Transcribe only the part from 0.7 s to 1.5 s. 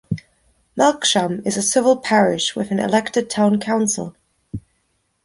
Melksham